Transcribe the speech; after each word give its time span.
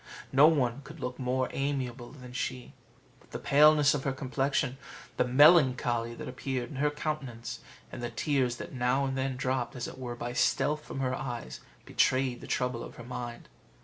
No 0.31 0.47
one 0.47 0.81
could 0.81 0.99
look 0.99 1.19
more 1.19 1.47
amiable 1.51 2.11
than 2.11 2.33
she; 2.33 2.73
but 3.19 3.29
the 3.29 3.37
paleness 3.37 3.93
of 3.93 4.03
her 4.03 4.11
complexion, 4.11 4.79
the 5.17 5.23
melancholy 5.23 6.15
that 6.15 6.27
appeared 6.27 6.71
in 6.71 6.77
her 6.77 6.89
countenance, 6.89 7.59
and 7.91 8.01
the 8.01 8.09
tears 8.09 8.55
that 8.55 8.73
now 8.73 9.05
and 9.05 9.15
then 9.15 9.35
dropped, 9.37 9.75
as 9.75 9.87
it 9.87 9.99
were 9.99 10.15
by 10.15 10.33
stealth, 10.33 10.83
from 10.83 11.01
her 11.01 11.13
eyes, 11.13 11.59
betrayed 11.85 12.41
the 12.41 12.47
trouble 12.47 12.83
of 12.83 12.95
her 12.95 13.03
mind. 13.05 13.47